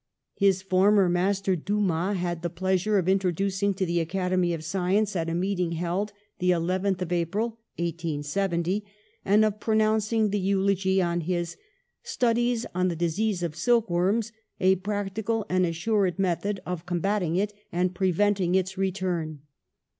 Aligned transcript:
His 0.33 0.63
former 0.63 1.07
mas 1.07 1.41
ter, 1.41 1.55
Dumas, 1.55 2.17
had 2.17 2.41
the 2.41 2.49
pleasure 2.49 2.97
of 2.97 3.07
introducing 3.07 3.75
to 3.75 3.85
the 3.85 3.99
Academy 3.99 4.51
of 4.51 4.63
Sciences 4.63 5.15
at 5.15 5.29
a 5.29 5.35
meeting 5.35 5.73
held 5.73 6.11
the 6.39 6.49
11th 6.49 7.03
of 7.03 7.11
April, 7.11 7.49
1870, 7.77 8.83
and 9.23 9.45
of 9.45 9.59
pronouncing 9.59 10.31
the 10.31 10.39
eulogy 10.39 11.03
on 11.03 11.21
his 11.21 11.55
Studies 12.01 12.65
on 12.73 12.87
the 12.87 12.95
Disease 12.95 13.43
of 13.43 13.55
Silk 13.55 13.91
worms, 13.91 14.31
a 14.59 14.77
practical 14.77 15.45
and 15.49 15.67
assured 15.67 16.17
Method 16.17 16.59
of 16.65 16.87
com 16.87 16.99
batting 16.99 17.35
it 17.35 17.53
and 17.71 17.93
preventing 17.93 18.55
its 18.55 18.73
Retur7i. 18.73 19.37